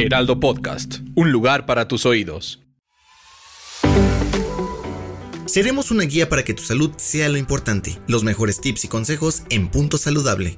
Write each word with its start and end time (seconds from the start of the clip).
Heraldo 0.00 0.38
Podcast. 0.38 1.00
Un 1.16 1.32
lugar 1.32 1.66
para 1.66 1.88
tus 1.88 2.06
oídos. 2.06 2.60
Seremos 5.44 5.90
una 5.90 6.04
guía 6.04 6.28
para 6.28 6.44
que 6.44 6.54
tu 6.54 6.62
salud 6.62 6.92
sea 6.96 7.28
lo 7.28 7.36
importante. 7.36 7.98
Los 8.06 8.22
mejores 8.22 8.60
tips 8.60 8.84
y 8.84 8.88
consejos 8.88 9.42
en 9.50 9.68
Punto 9.68 9.98
Saludable. 9.98 10.56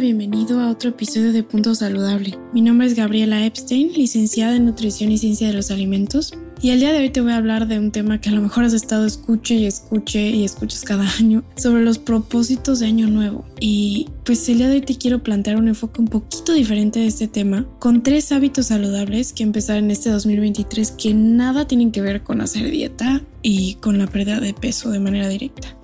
Bienvenido 0.00 0.60
a 0.60 0.70
otro 0.70 0.90
episodio 0.90 1.32
de 1.32 1.42
Punto 1.42 1.74
Saludable. 1.74 2.38
Mi 2.54 2.62
nombre 2.62 2.86
es 2.86 2.94
Gabriela 2.94 3.44
Epstein, 3.44 3.92
licenciada 3.92 4.56
en 4.56 4.64
Nutrición 4.64 5.12
y 5.12 5.18
Ciencia 5.18 5.48
de 5.48 5.52
los 5.52 5.70
Alimentos. 5.70 6.32
Y 6.62 6.70
el 6.70 6.80
día 6.80 6.92
de 6.92 7.00
hoy 7.00 7.10
te 7.10 7.20
voy 7.20 7.32
a 7.32 7.36
hablar 7.36 7.68
de 7.68 7.78
un 7.78 7.90
tema 7.90 8.20
que 8.20 8.30
a 8.30 8.32
lo 8.32 8.40
mejor 8.40 8.64
has 8.64 8.72
estado 8.72 9.04
escuche 9.04 9.54
y 9.54 9.66
escuche 9.66 10.30
y 10.30 10.44
escuchas 10.44 10.82
cada 10.82 11.06
año 11.18 11.44
sobre 11.56 11.82
los 11.82 11.98
propósitos 11.98 12.78
de 12.78 12.86
año 12.86 13.06
nuevo. 13.06 13.44
Y 13.60 14.08
pues 14.24 14.48
el 14.48 14.58
día 14.58 14.68
de 14.68 14.76
hoy 14.76 14.80
te 14.80 14.96
quiero 14.96 15.22
plantear 15.22 15.56
un 15.56 15.68
enfoque 15.68 16.00
un 16.00 16.08
poquito 16.08 16.54
diferente 16.54 17.00
de 17.00 17.06
este 17.06 17.28
tema, 17.28 17.66
con 17.78 18.02
tres 18.02 18.32
hábitos 18.32 18.66
saludables 18.66 19.32
que 19.32 19.42
empezar 19.42 19.76
en 19.76 19.90
este 19.90 20.10
2023 20.10 20.92
que 20.92 21.12
nada 21.12 21.66
tienen 21.66 21.92
que 21.92 22.00
ver 22.00 22.22
con 22.22 22.40
hacer 22.40 22.70
dieta 22.70 23.22
y 23.42 23.74
con 23.74 23.98
la 23.98 24.06
pérdida 24.06 24.40
de 24.40 24.54
peso 24.54 24.90
de 24.90 25.00
manera 25.00 25.28
directa. 25.28 25.76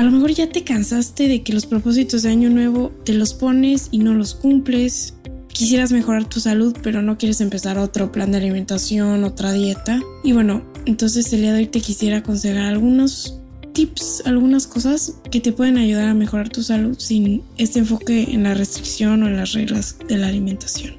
A 0.00 0.02
lo 0.02 0.12
mejor 0.12 0.30
ya 0.30 0.48
te 0.48 0.64
cansaste 0.64 1.28
de 1.28 1.42
que 1.42 1.52
los 1.52 1.66
propósitos 1.66 2.22
de 2.22 2.30
año 2.30 2.48
nuevo 2.48 2.90
te 3.04 3.12
los 3.12 3.34
pones 3.34 3.88
y 3.90 3.98
no 3.98 4.14
los 4.14 4.34
cumples. 4.34 5.12
Quisieras 5.48 5.92
mejorar 5.92 6.26
tu 6.26 6.40
salud, 6.40 6.74
pero 6.82 7.02
no 7.02 7.18
quieres 7.18 7.42
empezar 7.42 7.76
otro 7.76 8.10
plan 8.10 8.32
de 8.32 8.38
alimentación, 8.38 9.24
otra 9.24 9.52
dieta. 9.52 10.00
Y 10.24 10.32
bueno, 10.32 10.62
entonces 10.86 11.30
el 11.34 11.42
día 11.42 11.52
de 11.52 11.58
hoy 11.58 11.66
te 11.66 11.82
quisiera 11.82 12.16
aconsejar 12.16 12.64
algunos 12.64 13.40
tips, 13.74 14.22
algunas 14.24 14.66
cosas 14.66 15.16
que 15.30 15.40
te 15.40 15.52
pueden 15.52 15.76
ayudar 15.76 16.08
a 16.08 16.14
mejorar 16.14 16.48
tu 16.48 16.62
salud 16.62 16.98
sin 16.98 17.42
este 17.58 17.80
enfoque 17.80 18.22
en 18.32 18.44
la 18.44 18.54
restricción 18.54 19.22
o 19.22 19.26
en 19.26 19.36
las 19.36 19.52
reglas 19.52 19.96
de 20.08 20.16
la 20.16 20.28
alimentación. 20.28 20.94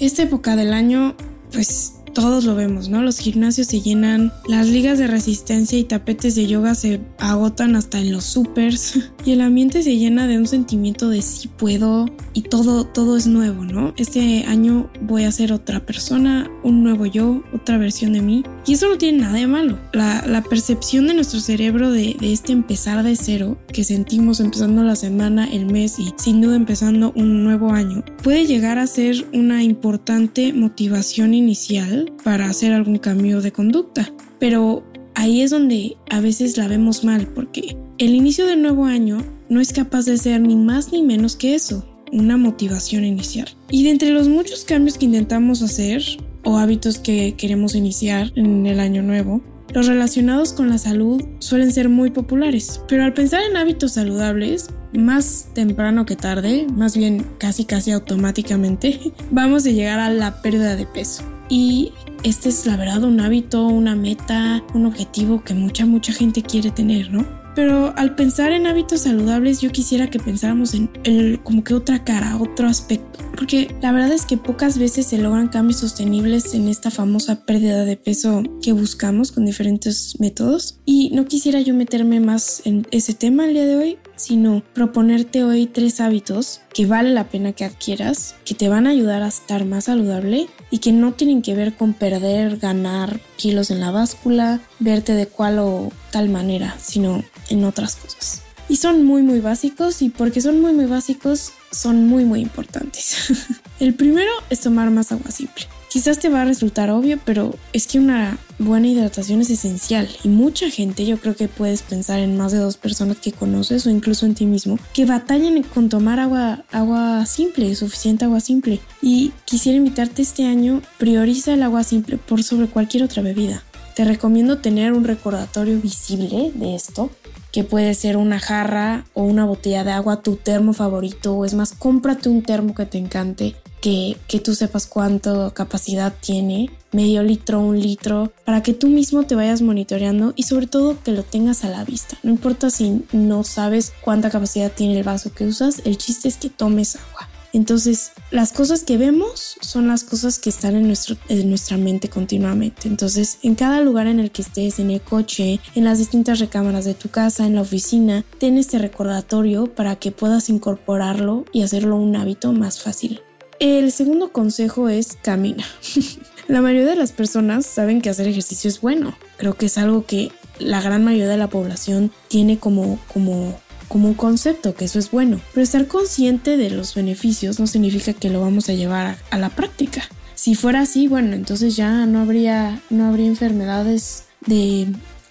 Esta 0.00 0.22
época 0.22 0.54
del 0.54 0.74
año, 0.74 1.16
pues 1.50 1.94
todos 2.14 2.44
lo 2.44 2.54
vemos, 2.54 2.88
¿no? 2.88 3.02
Los 3.02 3.18
gimnasios 3.18 3.66
se 3.66 3.80
llenan, 3.80 4.32
las 4.48 4.68
ligas 4.68 4.98
de 4.98 5.08
resistencia 5.08 5.78
y 5.78 5.84
tapetes 5.84 6.34
de 6.36 6.46
yoga 6.46 6.74
se 6.74 7.00
agotan 7.18 7.76
hasta 7.76 7.98
en 7.98 8.12
los 8.12 8.24
supers 8.24 9.00
y 9.24 9.32
el 9.32 9.40
ambiente 9.40 9.82
se 9.82 9.96
llena 9.96 10.26
de 10.26 10.38
un 10.38 10.46
sentimiento 10.46 11.08
de 11.08 11.22
sí 11.22 11.48
puedo 11.48 12.06
y 12.32 12.42
todo, 12.42 12.84
todo 12.84 13.16
es 13.16 13.26
nuevo, 13.26 13.64
¿no? 13.64 13.94
Este 13.96 14.44
año 14.46 14.90
voy 15.02 15.24
a 15.24 15.32
ser 15.32 15.52
otra 15.52 15.84
persona, 15.84 16.50
un 16.62 16.82
nuevo 16.82 17.06
yo, 17.06 17.42
otra 17.52 17.78
versión 17.78 18.12
de 18.12 18.22
mí 18.22 18.44
y 18.66 18.74
eso 18.74 18.88
no 18.88 18.98
tiene 18.98 19.18
nada 19.18 19.38
de 19.38 19.46
malo. 19.46 19.78
La, 19.92 20.22
percepción 20.50 21.06
de 21.06 21.14
nuestro 21.14 21.40
cerebro 21.40 21.90
de 21.90 22.16
este 22.20 22.52
empezar 22.52 23.02
de 23.02 23.16
cero 23.16 23.56
que 23.72 23.82
sentimos 23.82 24.40
empezando 24.40 24.82
la 24.82 24.94
semana, 24.94 25.48
el 25.50 25.66
mes 25.66 25.98
y 25.98 26.12
sin 26.16 26.42
duda 26.42 26.56
empezando 26.56 27.12
un 27.16 27.44
nuevo 27.44 27.70
año 27.70 28.04
puede 28.22 28.46
llegar 28.46 28.78
a 28.78 28.86
ser 28.86 29.26
una 29.32 29.62
importante 29.62 30.52
motivación 30.52 31.34
inicial 31.34 32.12
para 32.24 32.46
hacer 32.46 32.72
algún 32.72 32.98
cambio 32.98 33.40
de 33.40 33.52
conducta. 33.52 34.12
Pero 34.38 34.84
ahí 35.14 35.42
es 35.42 35.50
donde 35.50 35.96
a 36.10 36.20
veces 36.20 36.56
la 36.56 36.68
vemos 36.68 37.04
mal 37.04 37.26
porque 37.28 37.76
el 37.98 38.14
inicio 38.14 38.46
del 38.46 38.62
nuevo 38.62 38.84
año 38.84 39.18
no 39.48 39.60
es 39.60 39.72
capaz 39.72 40.04
de 40.04 40.18
ser 40.18 40.40
ni 40.40 40.56
más 40.56 40.92
ni 40.92 41.02
menos 41.02 41.36
que 41.36 41.54
eso, 41.54 41.84
una 42.12 42.36
motivación 42.36 43.04
inicial. 43.04 43.48
Y 43.70 43.84
de 43.84 43.90
entre 43.90 44.10
los 44.10 44.28
muchos 44.28 44.64
cambios 44.64 44.98
que 44.98 45.06
intentamos 45.06 45.62
hacer 45.62 46.02
o 46.44 46.58
hábitos 46.58 46.98
que 46.98 47.34
queremos 47.36 47.74
iniciar 47.74 48.32
en 48.36 48.66
el 48.66 48.80
año 48.80 49.02
nuevo, 49.02 49.42
los 49.72 49.86
relacionados 49.86 50.52
con 50.52 50.68
la 50.68 50.78
salud 50.78 51.22
suelen 51.40 51.72
ser 51.72 51.88
muy 51.88 52.10
populares, 52.10 52.80
pero 52.86 53.04
al 53.04 53.14
pensar 53.14 53.42
en 53.42 53.56
hábitos 53.56 53.94
saludables, 53.94 54.68
más 54.92 55.48
temprano 55.54 56.06
que 56.06 56.14
tarde, 56.14 56.66
más 56.72 56.96
bien 56.96 57.26
casi 57.38 57.64
casi 57.64 57.90
automáticamente, 57.90 59.00
vamos 59.30 59.66
a 59.66 59.70
llegar 59.70 59.98
a 59.98 60.10
la 60.10 60.42
pérdida 60.42 60.76
de 60.76 60.86
peso. 60.86 61.24
Y 61.56 61.92
este 62.24 62.48
es 62.48 62.66
la 62.66 62.76
verdad 62.76 63.04
un 63.04 63.20
hábito, 63.20 63.64
una 63.68 63.94
meta, 63.94 64.60
un 64.74 64.86
objetivo 64.86 65.44
que 65.44 65.54
mucha, 65.54 65.86
mucha 65.86 66.12
gente 66.12 66.42
quiere 66.42 66.72
tener, 66.72 67.12
¿no? 67.12 67.24
Pero 67.54 67.96
al 67.96 68.16
pensar 68.16 68.50
en 68.50 68.66
hábitos 68.66 69.02
saludables, 69.02 69.60
yo 69.60 69.70
quisiera 69.70 70.10
que 70.10 70.18
pensáramos 70.18 70.74
en 70.74 70.90
el, 71.04 71.40
como 71.44 71.62
que 71.62 71.74
otra 71.74 72.02
cara, 72.02 72.38
otro 72.38 72.66
aspecto. 72.66 73.20
Porque 73.36 73.72
la 73.80 73.92
verdad 73.92 74.10
es 74.10 74.26
que 74.26 74.36
pocas 74.36 74.78
veces 74.78 75.06
se 75.06 75.18
logran 75.18 75.46
cambios 75.46 75.78
sostenibles 75.78 76.54
en 76.54 76.66
esta 76.66 76.90
famosa 76.90 77.44
pérdida 77.44 77.84
de 77.84 77.96
peso 77.96 78.42
que 78.60 78.72
buscamos 78.72 79.30
con 79.30 79.44
diferentes 79.44 80.18
métodos. 80.18 80.80
Y 80.84 81.10
no 81.10 81.26
quisiera 81.26 81.60
yo 81.60 81.72
meterme 81.72 82.18
más 82.18 82.62
en 82.64 82.84
ese 82.90 83.14
tema 83.14 83.46
el 83.46 83.54
día 83.54 83.66
de 83.66 83.76
hoy, 83.76 83.98
sino 84.16 84.62
proponerte 84.72 85.44
hoy 85.44 85.66
tres 85.66 86.00
hábitos 86.00 86.60
que 86.72 86.86
vale 86.86 87.10
la 87.10 87.24
pena 87.24 87.52
que 87.52 87.64
adquieras, 87.64 88.34
que 88.44 88.54
te 88.54 88.68
van 88.68 88.86
a 88.86 88.90
ayudar 88.90 89.22
a 89.22 89.28
estar 89.28 89.64
más 89.64 89.84
saludable 89.84 90.48
y 90.70 90.78
que 90.78 90.92
no 90.92 91.12
tienen 91.12 91.42
que 91.42 91.54
ver 91.54 91.74
con 91.74 91.92
perder, 91.92 92.58
ganar 92.58 93.20
kilos 93.36 93.70
en 93.70 93.80
la 93.80 93.90
báscula, 93.90 94.60
verte 94.78 95.14
de 95.14 95.26
cual 95.26 95.58
o 95.58 95.92
tal 96.10 96.28
manera, 96.28 96.76
sino 96.80 97.24
en 97.50 97.64
otras 97.64 97.96
cosas. 97.96 98.42
Y 98.68 98.76
son 98.76 99.04
muy 99.04 99.22
muy 99.22 99.40
básicos 99.40 100.00
y 100.02 100.08
porque 100.08 100.40
son 100.40 100.60
muy 100.60 100.72
muy 100.72 100.86
básicos 100.86 101.52
son 101.70 102.06
muy 102.06 102.24
muy 102.24 102.40
importantes. 102.40 103.32
El 103.80 103.94
primero 103.94 104.30
es 104.48 104.60
tomar 104.60 104.90
más 104.90 105.12
agua 105.12 105.30
simple. 105.30 105.64
Quizás 105.94 106.18
te 106.18 106.28
va 106.28 106.42
a 106.42 106.44
resultar 106.44 106.90
obvio, 106.90 107.20
pero 107.24 107.54
es 107.72 107.86
que 107.86 108.00
una 108.00 108.36
buena 108.58 108.88
hidratación 108.88 109.42
es 109.42 109.50
esencial 109.50 110.08
y 110.24 110.28
mucha 110.28 110.68
gente, 110.68 111.06
yo 111.06 111.18
creo 111.18 111.36
que 111.36 111.46
puedes 111.46 111.82
pensar 111.82 112.18
en 112.18 112.36
más 112.36 112.50
de 112.50 112.58
dos 112.58 112.76
personas 112.76 113.18
que 113.18 113.30
conoces 113.30 113.86
o 113.86 113.90
incluso 113.90 114.26
en 114.26 114.34
ti 114.34 114.44
mismo, 114.44 114.76
que 114.92 115.04
batallan 115.04 115.62
con 115.62 115.88
tomar 115.88 116.18
agua, 116.18 116.64
agua 116.72 117.24
simple, 117.26 117.72
suficiente 117.76 118.24
agua 118.24 118.40
simple. 118.40 118.80
Y 119.02 119.30
quisiera 119.44 119.78
invitarte 119.78 120.22
este 120.22 120.46
año, 120.46 120.82
prioriza 120.98 121.54
el 121.54 121.62
agua 121.62 121.84
simple 121.84 122.16
por 122.18 122.42
sobre 122.42 122.66
cualquier 122.66 123.04
otra 123.04 123.22
bebida. 123.22 123.62
Te 123.94 124.04
recomiendo 124.04 124.58
tener 124.58 124.94
un 124.94 125.04
recordatorio 125.04 125.80
visible 125.80 126.50
de 126.56 126.74
esto 126.74 127.12
que 127.52 127.62
puede 127.62 127.94
ser 127.94 128.16
una 128.16 128.40
jarra 128.40 129.04
o 129.14 129.22
una 129.22 129.44
botella 129.44 129.84
de 129.84 129.92
agua, 129.92 130.22
tu 130.22 130.34
termo 130.34 130.72
favorito, 130.72 131.34
o 131.34 131.44
es 131.44 131.54
más, 131.54 131.72
cómprate 131.72 132.28
un 132.28 132.42
termo 132.42 132.74
que 132.74 132.84
te 132.84 132.98
encante, 132.98 133.54
que, 133.84 134.16
que 134.28 134.40
tú 134.40 134.54
sepas 134.54 134.86
cuánto 134.86 135.52
capacidad 135.52 136.14
tiene, 136.18 136.70
medio 136.92 137.22
litro, 137.22 137.60
un 137.60 137.78
litro, 137.78 138.32
para 138.46 138.62
que 138.62 138.72
tú 138.72 138.88
mismo 138.88 139.24
te 139.24 139.34
vayas 139.34 139.60
monitoreando 139.60 140.32
y 140.36 140.44
sobre 140.44 140.66
todo 140.66 140.96
que 141.02 141.12
lo 141.12 141.22
tengas 141.22 141.64
a 141.64 141.68
la 141.68 141.84
vista. 141.84 142.16
No 142.22 142.30
importa 142.30 142.70
si 142.70 143.04
no 143.12 143.44
sabes 143.44 143.92
cuánta 144.00 144.30
capacidad 144.30 144.72
tiene 144.72 144.96
el 144.96 145.04
vaso 145.04 145.34
que 145.34 145.44
usas, 145.44 145.82
el 145.84 145.98
chiste 145.98 146.28
es 146.28 146.38
que 146.38 146.48
tomes 146.48 146.96
agua. 146.96 147.28
Entonces, 147.52 148.12
las 148.30 148.52
cosas 148.52 148.84
que 148.84 148.96
vemos 148.96 149.56
son 149.60 149.86
las 149.86 150.02
cosas 150.02 150.38
que 150.38 150.48
están 150.48 150.76
en, 150.76 150.86
nuestro, 150.86 151.16
en 151.28 151.50
nuestra 151.50 151.76
mente 151.76 152.08
continuamente. 152.08 152.88
Entonces, 152.88 153.38
en 153.42 153.54
cada 153.54 153.82
lugar 153.82 154.06
en 154.06 154.18
el 154.18 154.30
que 154.30 154.40
estés, 154.40 154.78
en 154.78 154.90
el 154.90 155.02
coche, 155.02 155.60
en 155.74 155.84
las 155.84 155.98
distintas 155.98 156.38
recámaras 156.38 156.86
de 156.86 156.94
tu 156.94 157.10
casa, 157.10 157.46
en 157.46 157.56
la 157.56 157.60
oficina, 157.60 158.24
ten 158.38 158.56
este 158.56 158.78
recordatorio 158.78 159.66
para 159.66 159.96
que 159.96 160.10
puedas 160.10 160.48
incorporarlo 160.48 161.44
y 161.52 161.60
hacerlo 161.60 161.96
un 161.96 162.16
hábito 162.16 162.50
más 162.54 162.80
fácil. 162.80 163.20
El 163.60 163.92
segundo 163.92 164.32
consejo 164.32 164.88
es 164.88 165.16
camina. 165.22 165.64
la 166.48 166.60
mayoría 166.60 166.86
de 166.86 166.96
las 166.96 167.12
personas 167.12 167.66
saben 167.66 168.00
que 168.00 168.10
hacer 168.10 168.28
ejercicio 168.28 168.68
es 168.68 168.80
bueno. 168.80 169.16
Creo 169.36 169.54
que 169.54 169.66
es 169.66 169.78
algo 169.78 170.04
que 170.06 170.32
la 170.58 170.80
gran 170.80 171.04
mayoría 171.04 171.28
de 171.28 171.36
la 171.36 171.48
población 171.48 172.12
tiene 172.28 172.58
como, 172.58 172.98
como 173.12 173.56
como 173.88 174.08
un 174.08 174.14
concepto, 174.14 174.74
que 174.74 174.86
eso 174.86 174.98
es 174.98 175.10
bueno. 175.10 175.40
Pero 175.52 175.62
estar 175.62 175.86
consciente 175.86 176.56
de 176.56 176.70
los 176.70 176.94
beneficios 176.94 177.60
no 177.60 177.66
significa 177.66 178.12
que 178.12 178.30
lo 178.30 178.40
vamos 178.40 178.68
a 178.68 178.72
llevar 178.72 179.16
a, 179.30 179.38
la 179.38 179.50
práctica. 179.50 180.02
Si 180.34 180.54
fuera 180.54 180.80
así, 180.80 181.06
bueno, 181.06 181.34
entonces 181.34 181.76
ya 181.76 182.04
no 182.06 182.20
habría, 182.20 182.80
no 182.90 183.06
habría 183.06 183.26
enfermedades 183.26 184.24
de, 184.46 184.88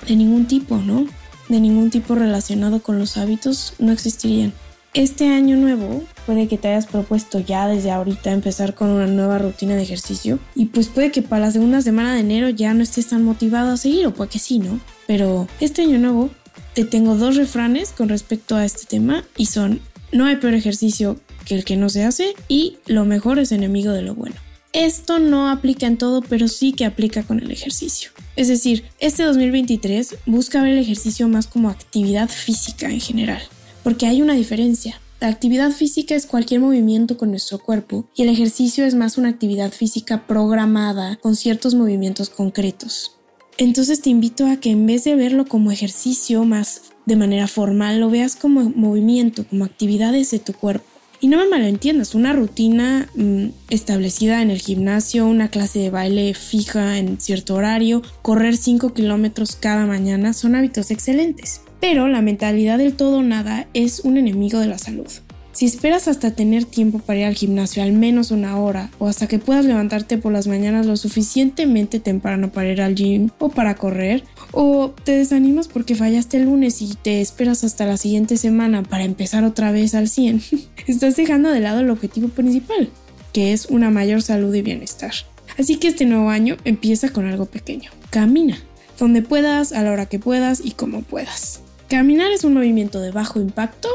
de 0.07 0.15
ningún 0.15 0.47
tipo, 0.47 0.77
¿no? 0.77 1.05
De 1.49 1.59
ningún 1.59 1.89
tipo 1.89 2.15
relacionado 2.15 2.81
con 2.81 2.99
los 2.99 3.17
hábitos 3.17 3.73
no 3.79 3.91
existirían. 3.91 4.53
Este 4.93 5.27
año 5.27 5.57
nuevo 5.57 6.03
puede 6.27 6.47
que 6.47 6.59
te 6.59 6.67
hayas 6.67 6.85
propuesto 6.85 7.39
ya 7.39 7.67
desde 7.67 7.89
ahorita 7.89 8.31
empezar 8.31 8.75
con 8.75 8.89
una 8.89 9.07
nueva 9.07 9.39
rutina 9.39 9.75
de 9.75 9.81
ejercicio 9.81 10.37
y 10.53 10.65
pues 10.65 10.87
puede 10.87 11.11
que 11.11 11.23
para 11.23 11.47
la 11.47 11.51
segunda 11.51 11.81
semana 11.81 12.13
de 12.13 12.19
enero 12.19 12.49
ya 12.49 12.75
no 12.75 12.83
estés 12.83 13.07
tan 13.07 13.23
motivado 13.23 13.71
a 13.71 13.77
seguir 13.77 14.05
o 14.05 14.13
puede 14.13 14.37
sí, 14.37 14.59
¿no? 14.59 14.79
Pero 15.07 15.47
este 15.59 15.81
año 15.81 15.97
nuevo 15.97 16.29
te 16.75 16.85
tengo 16.85 17.15
dos 17.15 17.37
refranes 17.37 17.89
con 17.89 18.07
respecto 18.07 18.55
a 18.55 18.65
este 18.65 18.85
tema 18.85 19.23
y 19.35 19.47
son 19.47 19.81
no 20.11 20.27
hay 20.27 20.35
peor 20.35 20.53
ejercicio 20.53 21.19
que 21.43 21.55
el 21.55 21.65
que 21.65 21.75
no 21.75 21.89
se 21.89 22.03
hace 22.03 22.35
y 22.47 22.77
lo 22.85 23.03
mejor 23.03 23.39
es 23.39 23.51
enemigo 23.51 23.93
de 23.93 24.03
lo 24.03 24.13
bueno. 24.13 24.35
Esto 24.73 25.17
no 25.17 25.49
aplica 25.49 25.87
en 25.87 25.97
todo, 25.97 26.21
pero 26.21 26.47
sí 26.47 26.71
que 26.71 26.85
aplica 26.85 27.23
con 27.23 27.39
el 27.39 27.49
ejercicio. 27.49 28.11
Es 28.35 28.47
decir, 28.47 28.85
este 28.99 29.23
2023 29.23 30.17
busca 30.27 30.61
ver 30.61 30.73
el 30.73 30.79
ejercicio 30.79 31.27
más 31.27 31.47
como 31.47 31.69
actividad 31.69 32.29
física 32.29 32.91
en 32.91 32.99
general 32.99 33.41
porque 33.83 34.07
hay 34.07 34.21
una 34.21 34.33
diferencia. 34.33 35.00
La 35.19 35.30
actividad 35.30 35.71
física 35.71 36.15
es 36.15 36.25
cualquier 36.25 36.59
movimiento 36.59 37.18
con 37.18 37.30
nuestro 37.30 37.59
cuerpo 37.59 38.06
y 38.15 38.24
el 38.24 38.30
ejercicio 38.30 38.85
es 38.85 38.95
más 38.95 39.18
una 39.18 39.30
actividad 39.30 39.71
física 39.71 40.27
programada 40.27 41.15
con 41.18 41.35
ciertos 41.35 41.75
movimientos 41.75 42.30
concretos. 42.30 43.18
Entonces 43.57 44.01
te 44.01 44.09
invito 44.09 44.47
a 44.47 44.57
que 44.57 44.71
en 44.71 44.85
vez 44.85 45.03
de 45.03 45.15
verlo 45.15 45.45
como 45.45 45.71
ejercicio 45.71 46.44
más 46.44 46.81
de 47.06 47.15
manera 47.15 47.47
formal, 47.47 48.00
lo 48.00 48.09
veas 48.09 48.35
como 48.35 48.69
movimiento, 48.69 49.45
como 49.47 49.65
actividades 49.65 50.31
de 50.31 50.39
tu 50.39 50.53
cuerpo. 50.53 50.86
Y 51.19 51.27
no 51.29 51.38
me 51.38 51.47
malentiendas, 51.47 52.15
una 52.15 52.33
rutina 52.33 53.09
mm, 53.15 53.45
establecida 53.69 54.41
en 54.41 54.51
el 54.51 54.59
gimnasio, 54.59 55.25
una 55.25 55.50
clase 55.50 55.79
de 55.79 55.89
baile 55.89 56.33
fija 56.33 56.97
en 56.97 57.19
cierto 57.19 57.56
horario, 57.56 58.01
correr 58.21 58.57
5 58.57 58.94
kilómetros 58.94 59.56
cada 59.56 59.86
mañana 59.86 60.33
son 60.33 60.56
hábitos 60.56 60.91
excelentes. 60.91 61.62
Pero 61.83 62.07
la 62.07 62.21
mentalidad 62.21 62.77
del 62.77 62.94
todo 62.94 63.24
nada 63.24 63.68
es 63.74 64.00
un 64.06 64.15
enemigo 64.15 64.57
de 64.57 64.68
la 64.68 64.77
salud. 64.77 65.09
Si 65.51 65.65
esperas 65.65 66.07
hasta 66.07 66.31
tener 66.31 66.63
tiempo 66.63 67.00
para 67.00 67.19
ir 67.19 67.25
al 67.25 67.33
gimnasio 67.33 67.83
al 67.83 67.91
menos 67.91 68.31
una 68.31 68.57
hora 68.57 68.89
o 69.00 69.07
hasta 69.09 69.27
que 69.27 69.38
puedas 69.38 69.65
levantarte 69.65 70.18
por 70.18 70.31
las 70.31 70.47
mañanas 70.47 70.85
lo 70.85 70.95
suficientemente 70.95 72.00
temprano 72.00 72.53
para 72.53 72.71
ir 72.71 72.81
al 72.81 72.95
gym 72.95 73.31
o 73.38 73.50
para 73.50 73.75
correr, 73.75 74.24
o 74.53 74.94
te 75.03 75.12
desanimas 75.12 75.68
porque 75.68 75.95
fallaste 75.95 76.38
el 76.38 76.45
lunes 76.45 76.81
y 76.81 76.95
te 76.95 77.19
esperas 77.19 77.65
hasta 77.65 77.86
la 77.86 77.97
siguiente 77.97 78.38
semana 78.38 78.83
para 78.83 79.03
empezar 79.03 79.44
otra 79.44 79.74
vez 79.74 79.94
al 79.94 80.07
100, 80.07 80.41
estás 80.88 81.18
dejando 81.18 81.50
de 81.50 81.59
lado 81.59 81.81
el 81.81 81.89
objetivo 81.89 82.29
principal, 82.29 82.88
que 83.33 83.51
es 83.51 83.65
una 83.65 83.89
mayor 83.89 84.21
salud 84.21 84.56
y 84.56 84.62
bienestar. 84.62 85.12
Así 85.59 85.75
que 85.75 85.89
este 85.89 86.06
nuevo 86.06 86.29
año 86.29 86.56
empieza 86.63 87.09
con 87.09 87.27
algo 87.27 87.45
pequeño. 87.45 87.91
Camina, 88.09 88.57
donde 88.97 89.21
puedas, 89.21 89.74
a 89.74 89.83
la 89.83 89.91
hora 89.91 90.06
que 90.06 90.18
puedas 90.18 90.62
y 90.63 90.71
como 90.71 91.01
puedas. 91.01 91.62
Caminar 91.93 92.31
es 92.31 92.43
un 92.43 92.55
movimiento 92.55 93.01
de 93.01 93.11
bajo 93.11 93.39
impacto, 93.39 93.87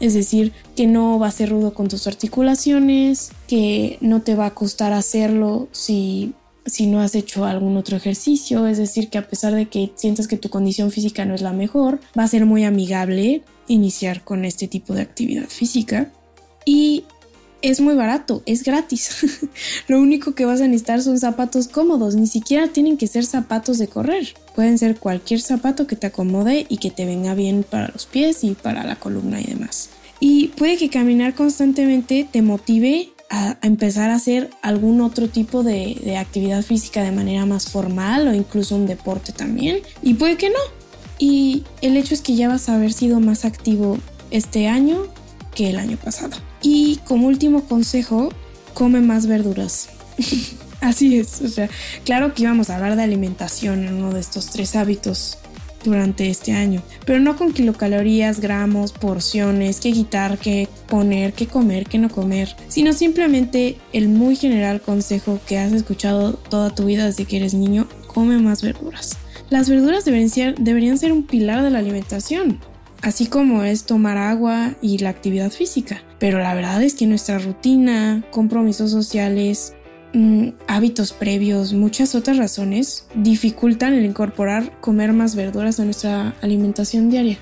es 0.00 0.14
decir, 0.14 0.54
que 0.74 0.86
no 0.86 1.18
va 1.18 1.26
a 1.26 1.30
ser 1.30 1.50
rudo 1.50 1.74
con 1.74 1.86
tus 1.86 2.06
articulaciones, 2.06 3.30
que 3.46 3.98
no 4.00 4.22
te 4.22 4.34
va 4.34 4.46
a 4.46 4.54
costar 4.54 4.94
hacerlo 4.94 5.68
si, 5.70 6.32
si 6.64 6.86
no 6.86 7.02
has 7.02 7.14
hecho 7.14 7.44
algún 7.44 7.76
otro 7.76 7.94
ejercicio, 7.94 8.66
es 8.66 8.78
decir, 8.78 9.10
que 9.10 9.18
a 9.18 9.28
pesar 9.28 9.54
de 9.54 9.68
que 9.68 9.92
sientas 9.96 10.28
que 10.28 10.38
tu 10.38 10.48
condición 10.48 10.90
física 10.90 11.26
no 11.26 11.34
es 11.34 11.42
la 11.42 11.52
mejor, 11.52 12.00
va 12.18 12.24
a 12.24 12.28
ser 12.28 12.46
muy 12.46 12.64
amigable 12.64 13.42
iniciar 13.68 14.24
con 14.24 14.46
este 14.46 14.66
tipo 14.66 14.94
de 14.94 15.02
actividad 15.02 15.46
física. 15.46 16.10
Y 16.64 17.04
es 17.62 17.80
muy 17.80 17.94
barato, 17.94 18.42
es 18.44 18.64
gratis. 18.64 19.48
Lo 19.88 20.00
único 20.00 20.34
que 20.34 20.44
vas 20.44 20.60
a 20.60 20.66
necesitar 20.66 21.02
son 21.02 21.18
zapatos 21.18 21.68
cómodos, 21.68 22.14
ni 22.16 22.26
siquiera 22.26 22.68
tienen 22.68 22.96
que 22.96 23.06
ser 23.06 23.24
zapatos 23.24 23.78
de 23.78 23.88
correr. 23.88 24.34
Pueden 24.54 24.78
ser 24.78 24.98
cualquier 24.98 25.40
zapato 25.40 25.86
que 25.86 25.96
te 25.96 26.08
acomode 26.08 26.66
y 26.68 26.78
que 26.78 26.90
te 26.90 27.06
venga 27.06 27.34
bien 27.34 27.64
para 27.68 27.88
los 27.88 28.06
pies 28.06 28.44
y 28.44 28.54
para 28.54 28.84
la 28.84 28.96
columna 28.96 29.40
y 29.40 29.44
demás. 29.44 29.90
Y 30.20 30.48
puede 30.48 30.76
que 30.76 30.90
caminar 30.90 31.34
constantemente 31.34 32.28
te 32.30 32.42
motive 32.42 33.08
a, 33.30 33.56
empezar 33.62 34.10
a 34.10 34.16
hacer 34.16 34.50
algún 34.60 35.00
otro 35.00 35.28
tipo 35.28 35.62
de, 35.62 36.16
actividad 36.18 36.62
física 36.62 37.02
de 37.02 37.10
manera 37.10 37.46
más 37.46 37.70
formal 37.70 38.28
o 38.28 38.34
incluso 38.34 38.76
un 38.76 38.86
deporte 38.86 39.32
también. 39.32 39.80
Y 40.02 40.14
puede 40.14 40.36
que 40.36 40.50
no. 40.50 40.60
Y 41.18 41.64
el 41.80 41.96
hecho 41.96 42.14
es 42.14 42.20
que 42.20 42.36
ya 42.36 42.48
vas 42.48 42.68
a 42.68 42.74
haber 42.74 42.92
sido 42.92 43.20
más 43.20 43.44
activo 43.44 43.98
este 44.30 44.68
año 44.68 45.06
que 45.54 45.70
el 45.70 45.78
año 45.78 45.96
pasado. 45.96 46.36
Y 46.62 46.96
como 47.04 47.26
último 47.26 47.64
consejo, 47.64 48.30
come 48.74 49.00
más 49.00 49.26
verduras. 49.26 49.88
Así 50.80 51.16
es, 51.16 51.40
o 51.42 51.48
sea, 51.48 51.70
claro 52.04 52.34
que 52.34 52.42
íbamos 52.42 52.68
a 52.68 52.76
hablar 52.76 52.96
de 52.96 53.04
alimentación 53.04 53.86
en 53.86 53.94
uno 53.94 54.12
de 54.12 54.18
estos 54.18 54.50
tres 54.50 54.74
hábitos 54.74 55.38
durante 55.84 56.28
este 56.28 56.52
año, 56.52 56.82
pero 57.06 57.20
no 57.20 57.36
con 57.36 57.52
kilocalorías, 57.52 58.40
gramos, 58.40 58.92
porciones, 58.92 59.80
qué 59.80 59.92
quitar, 59.92 60.38
qué 60.38 60.68
poner, 60.88 61.34
qué 61.34 61.46
comer, 61.46 61.86
qué 61.86 61.98
no 61.98 62.08
comer, 62.08 62.56
sino 62.68 62.92
simplemente 62.92 63.78
el 63.92 64.08
muy 64.08 64.34
general 64.34 64.80
consejo 64.80 65.38
que 65.46 65.58
has 65.58 65.72
escuchado 65.72 66.34
toda 66.34 66.74
tu 66.74 66.86
vida 66.86 67.06
desde 67.06 67.26
que 67.26 67.36
eres 67.36 67.54
niño, 67.54 67.86
come 68.08 68.38
más 68.38 68.62
verduras. 68.62 69.18
Las 69.50 69.68
verduras 69.68 70.04
deberían 70.04 70.30
ser, 70.30 70.54
deberían 70.58 70.98
ser 70.98 71.12
un 71.12 71.24
pilar 71.24 71.62
de 71.62 71.70
la 71.70 71.78
alimentación 71.78 72.58
así 73.02 73.26
como 73.26 73.64
es 73.64 73.84
tomar 73.84 74.16
agua 74.16 74.74
y 74.80 74.98
la 74.98 75.10
actividad 75.10 75.50
física. 75.50 76.02
Pero 76.18 76.38
la 76.38 76.54
verdad 76.54 76.82
es 76.82 76.94
que 76.94 77.06
nuestra 77.06 77.38
rutina, 77.38 78.24
compromisos 78.30 78.90
sociales, 78.90 79.74
mm, 80.14 80.50
hábitos 80.68 81.12
previos, 81.12 81.72
muchas 81.72 82.14
otras 82.14 82.38
razones 82.38 83.06
dificultan 83.14 83.92
el 83.92 84.04
incorporar 84.04 84.80
comer 84.80 85.12
más 85.12 85.34
verduras 85.34 85.80
a 85.80 85.84
nuestra 85.84 86.34
alimentación 86.40 87.10
diaria. 87.10 87.38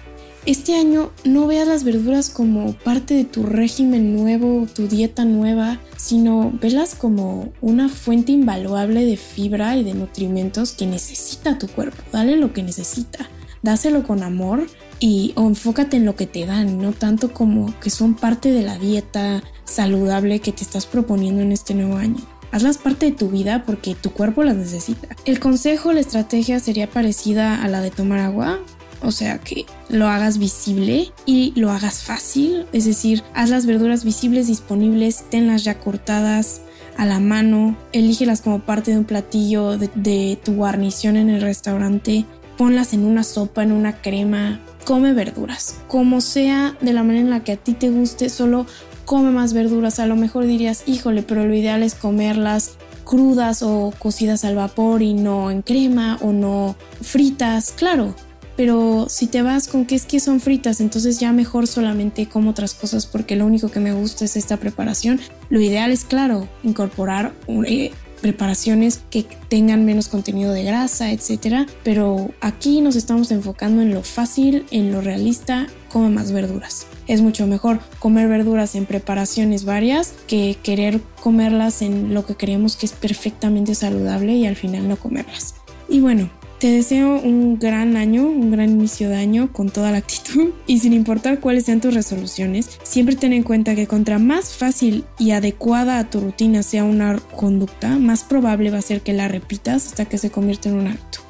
Este 0.46 0.74
año 0.74 1.10
no 1.24 1.46
veas 1.46 1.68
las 1.68 1.84
verduras 1.84 2.30
como 2.30 2.72
parte 2.72 3.12
de 3.12 3.24
tu 3.24 3.42
régimen 3.42 4.16
nuevo, 4.16 4.66
tu 4.74 4.88
dieta 4.88 5.26
nueva, 5.26 5.78
sino 5.98 6.50
velas 6.62 6.94
como 6.94 7.52
una 7.60 7.90
fuente 7.90 8.32
invaluable 8.32 9.04
de 9.04 9.18
fibra 9.18 9.76
y 9.76 9.84
de 9.84 9.92
nutrimentos 9.92 10.72
que 10.72 10.86
necesita 10.86 11.58
tu 11.58 11.68
cuerpo. 11.68 12.02
Dale 12.10 12.36
lo 12.36 12.54
que 12.54 12.62
necesita, 12.62 13.28
dáselo 13.62 14.04
con 14.04 14.22
amor 14.22 14.66
y 15.00 15.32
enfócate 15.36 15.96
en 15.96 16.04
lo 16.04 16.14
que 16.14 16.26
te 16.26 16.46
dan, 16.46 16.78
no 16.78 16.92
tanto 16.92 17.32
como 17.32 17.74
que 17.80 17.90
son 17.90 18.14
parte 18.14 18.52
de 18.52 18.62
la 18.62 18.78
dieta 18.78 19.42
saludable 19.64 20.40
que 20.40 20.52
te 20.52 20.62
estás 20.62 20.86
proponiendo 20.86 21.40
en 21.40 21.52
este 21.52 21.74
nuevo 21.74 21.96
año. 21.96 22.18
Hazlas 22.52 22.78
parte 22.78 23.06
de 23.06 23.12
tu 23.12 23.30
vida 23.30 23.64
porque 23.64 23.94
tu 23.94 24.10
cuerpo 24.10 24.42
las 24.42 24.56
necesita. 24.56 25.08
El 25.24 25.40
consejo, 25.40 25.92
la 25.92 26.00
estrategia 26.00 26.60
sería 26.60 26.90
parecida 26.90 27.62
a 27.62 27.68
la 27.68 27.80
de 27.80 27.90
tomar 27.90 28.18
agua, 28.18 28.58
o 29.02 29.12
sea 29.12 29.38
que 29.38 29.64
lo 29.88 30.08
hagas 30.08 30.38
visible 30.38 31.12
y 31.24 31.52
lo 31.56 31.70
hagas 31.70 32.02
fácil, 32.02 32.66
es 32.72 32.84
decir, 32.84 33.22
haz 33.34 33.48
las 33.48 33.66
verduras 33.66 34.04
visibles 34.04 34.48
disponibles, 34.48 35.24
tenlas 35.30 35.64
ya 35.64 35.78
cortadas 35.78 36.60
a 36.98 37.06
la 37.06 37.20
mano, 37.20 37.76
elígelas 37.92 38.42
como 38.42 38.60
parte 38.60 38.90
de 38.90 38.98
un 38.98 39.04
platillo 39.04 39.78
de, 39.78 39.88
de 39.94 40.38
tu 40.44 40.54
guarnición 40.54 41.16
en 41.16 41.30
el 41.30 41.40
restaurante, 41.40 42.26
ponlas 42.58 42.92
en 42.92 43.04
una 43.04 43.24
sopa, 43.24 43.62
en 43.62 43.72
una 43.72 44.02
crema, 44.02 44.60
come 44.84 45.12
verduras, 45.12 45.76
como 45.88 46.20
sea 46.20 46.76
de 46.80 46.92
la 46.92 47.02
manera 47.02 47.20
en 47.20 47.30
la 47.30 47.44
que 47.44 47.52
a 47.52 47.56
ti 47.56 47.74
te 47.74 47.90
guste, 47.90 48.28
solo 48.28 48.66
come 49.04 49.30
más 49.30 49.52
verduras. 49.52 49.98
A 49.98 50.06
lo 50.06 50.16
mejor 50.16 50.46
dirías, 50.46 50.84
híjole, 50.86 51.22
pero 51.22 51.44
lo 51.46 51.54
ideal 51.54 51.82
es 51.82 51.94
comerlas 51.94 52.76
crudas 53.04 53.62
o 53.62 53.92
cocidas 53.98 54.44
al 54.44 54.54
vapor 54.54 55.02
y 55.02 55.14
no 55.14 55.50
en 55.50 55.62
crema 55.62 56.16
o 56.22 56.32
no 56.32 56.76
fritas, 57.00 57.72
claro. 57.72 58.14
Pero 58.56 59.06
si 59.08 59.26
te 59.26 59.42
vas 59.42 59.66
con 59.68 59.86
que 59.86 59.94
es 59.94 60.04
que 60.04 60.20
son 60.20 60.38
fritas, 60.38 60.80
entonces 60.80 61.18
ya 61.18 61.32
mejor 61.32 61.66
solamente 61.66 62.28
como 62.28 62.50
otras 62.50 62.74
cosas 62.74 63.06
porque 63.06 63.34
lo 63.34 63.46
único 63.46 63.68
que 63.68 63.80
me 63.80 63.92
gusta 63.92 64.24
es 64.24 64.36
esta 64.36 64.58
preparación. 64.58 65.18
Lo 65.48 65.60
ideal 65.60 65.90
es, 65.90 66.04
claro, 66.04 66.46
incorporar 66.62 67.32
eh, 67.66 67.90
preparaciones 68.20 69.00
que 69.10 69.26
tengan 69.48 69.84
menos 69.84 70.08
contenido 70.08 70.52
de 70.52 70.64
grasa, 70.64 71.10
etcétera. 71.12 71.66
Pero 71.82 72.30
aquí 72.40 72.80
nos 72.80 72.96
estamos 72.96 73.30
enfocando 73.30 73.82
en 73.82 73.92
lo 73.92 74.02
fácil, 74.02 74.66
en 74.70 74.92
lo 74.92 75.00
realista, 75.00 75.66
come 75.88 76.08
más 76.08 76.32
verduras. 76.32 76.86
Es 77.08 77.20
mucho 77.22 77.46
mejor 77.46 77.80
comer 77.98 78.28
verduras 78.28 78.74
en 78.74 78.86
preparaciones 78.86 79.64
varias 79.64 80.14
que 80.26 80.56
querer 80.62 81.00
comerlas 81.20 81.82
en 81.82 82.14
lo 82.14 82.24
que 82.24 82.36
creemos 82.36 82.76
que 82.76 82.86
es 82.86 82.92
perfectamente 82.92 83.74
saludable 83.74 84.34
y 84.34 84.46
al 84.46 84.56
final 84.56 84.88
no 84.88 84.96
comerlas. 84.96 85.54
Y 85.88 86.00
bueno, 86.00 86.30
te 86.60 86.70
deseo 86.70 87.18
un 87.18 87.58
gran 87.58 87.96
año, 87.96 88.26
un 88.26 88.50
gran 88.50 88.68
inicio 88.68 89.08
de 89.08 89.16
año 89.16 89.50
con 89.50 89.70
toda 89.70 89.90
la 89.90 89.96
actitud 89.96 90.50
y 90.66 90.78
sin 90.78 90.92
importar 90.92 91.40
cuáles 91.40 91.64
sean 91.64 91.80
tus 91.80 91.94
resoluciones, 91.94 92.78
siempre 92.82 93.16
ten 93.16 93.32
en 93.32 93.42
cuenta 93.42 93.74
que 93.74 93.86
contra 93.86 94.18
más 94.18 94.52
fácil 94.52 95.04
y 95.18 95.30
adecuada 95.30 95.98
a 95.98 96.10
tu 96.10 96.20
rutina 96.20 96.62
sea 96.62 96.84
una 96.84 97.18
conducta, 97.18 97.98
más 97.98 98.24
probable 98.24 98.70
va 98.70 98.76
a 98.76 98.82
ser 98.82 99.00
que 99.00 99.14
la 99.14 99.26
repitas 99.26 99.86
hasta 99.86 100.04
que 100.04 100.18
se 100.18 100.30
convierta 100.30 100.68
en 100.68 100.74
un 100.74 100.88
hábito. 100.88 101.20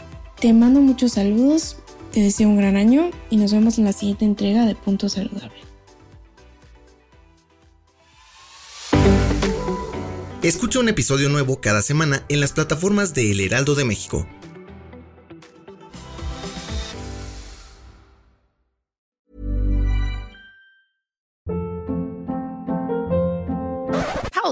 Te 0.41 0.53
mando 0.53 0.81
muchos 0.81 1.13
saludos, 1.13 1.77
te 2.11 2.21
deseo 2.21 2.49
un 2.49 2.57
gran 2.57 2.77
año 2.77 3.11
y 3.31 3.37
nos 3.37 3.53
vemos 3.53 3.79
en 3.79 3.85
la 3.85 3.93
siguiente 3.93 4.25
entrega 4.25 4.67
de 4.67 4.75
Punto 4.75 5.09
Saludable. 5.09 5.61
Escucha 10.43 10.81
un 10.81 10.89
episodio 10.89 11.29
nuevo 11.29 11.61
cada 11.61 11.83
semana 11.83 12.25
en 12.29 12.41
las 12.41 12.53
plataformas 12.53 13.15
de 13.15 13.31
El 13.31 13.41
Heraldo 13.41 13.77
de 13.77 13.85
México 13.85 14.27